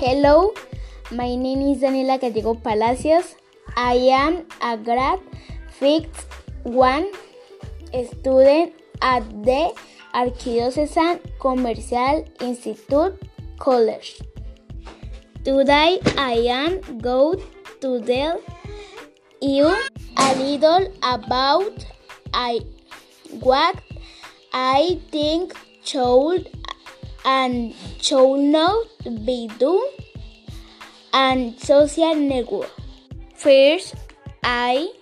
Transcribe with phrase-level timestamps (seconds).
[0.00, 0.54] Hello,
[1.10, 3.34] my name is Daniela Gallego Palacios.
[3.76, 5.20] I am a grade
[5.78, 6.08] 6
[6.62, 7.04] 1
[8.06, 8.72] student
[9.02, 9.74] at the
[10.14, 13.20] Archdiocesan Commercial Institute
[13.58, 14.22] College.
[15.44, 17.42] Today I am going
[17.82, 18.40] to tell
[19.42, 19.68] you
[20.16, 21.84] a little about
[22.32, 22.60] I,
[23.40, 23.76] what
[24.54, 25.52] I think
[25.84, 26.48] should
[27.24, 28.86] and should not
[29.24, 29.86] be done
[31.12, 32.70] and social network.
[33.34, 33.94] First,
[34.42, 34.92] I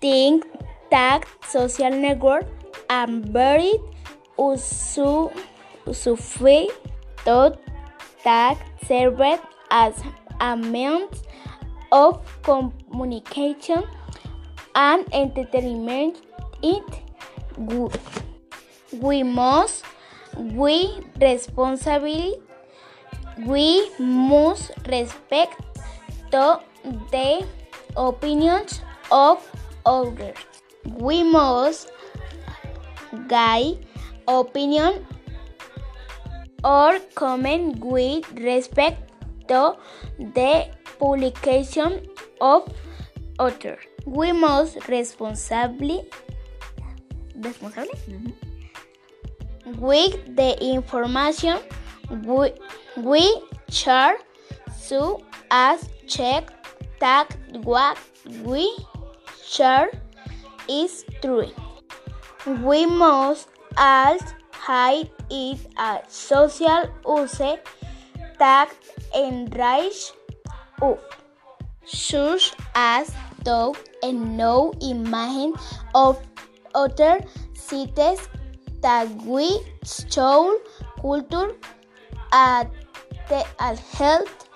[0.00, 0.44] think
[0.90, 2.46] that social network
[2.90, 3.74] are very
[4.38, 5.32] useful
[7.24, 7.60] thought
[8.24, 9.20] that serve
[9.70, 10.02] as
[10.40, 11.22] a means
[11.92, 13.84] of communication
[14.74, 16.20] and entertainment.
[16.62, 16.84] It
[17.66, 17.98] good.
[18.92, 19.84] we must
[20.36, 22.34] we responsibly
[23.46, 25.60] we must respect
[26.30, 26.60] the,
[27.10, 27.46] the
[27.96, 29.42] opinions of
[29.84, 30.36] others.
[30.86, 31.90] We must
[33.28, 33.78] guide
[34.28, 35.06] opinion
[36.62, 39.12] or comment with respect
[39.48, 39.76] to
[40.18, 42.06] the publication
[42.40, 42.72] of
[43.38, 43.80] others.
[44.06, 46.02] We must responsibly
[47.36, 48.34] responsibly
[49.66, 51.58] with the information
[52.96, 54.16] we, share
[54.76, 56.52] so as check
[57.00, 57.98] that what
[58.44, 58.76] we
[59.44, 59.90] share
[60.68, 61.50] is true.
[62.46, 67.40] We must also hide it as social use
[68.38, 68.70] that
[69.16, 70.12] enrage
[70.82, 70.98] us,
[71.84, 75.54] such as dog and no imagine
[75.94, 76.20] of
[76.74, 77.20] other
[77.54, 78.28] cities
[78.84, 79.48] that we
[79.84, 80.60] show
[81.00, 81.52] culture
[82.32, 82.70] at
[83.28, 83.42] the
[83.96, 84.48] health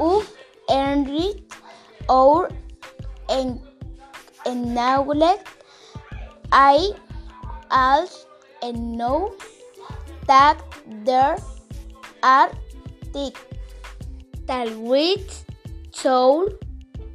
[0.00, 0.30] of
[0.68, 1.42] enrich
[2.08, 2.50] or
[3.28, 3.60] en,
[4.44, 5.38] enable
[6.52, 6.90] I
[7.70, 9.34] also know
[10.26, 10.62] that
[11.04, 11.36] there
[12.22, 12.50] are
[13.12, 13.38] things
[14.46, 15.24] that we
[15.92, 16.58] should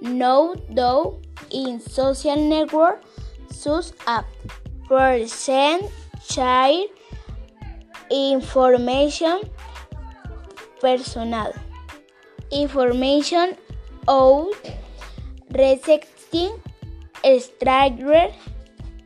[0.00, 1.20] know though
[1.50, 3.02] in social network.
[3.50, 4.24] Such as
[4.88, 5.90] percent
[6.28, 6.84] share
[8.10, 9.42] information
[10.80, 11.52] personal.
[12.52, 13.56] Information
[14.08, 14.70] out
[15.50, 16.60] rejecting
[17.40, 18.28] stranger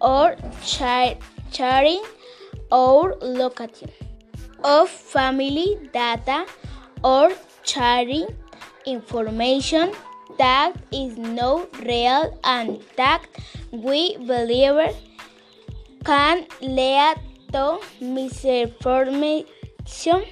[0.00, 2.02] or sharing
[2.70, 3.90] or location
[4.64, 6.46] of family data
[7.02, 7.30] or
[7.62, 8.26] sharing
[8.86, 9.92] information
[10.38, 13.22] that is not real and that
[13.72, 14.78] we believe
[16.04, 17.16] can lead
[17.52, 20.24] to misinformation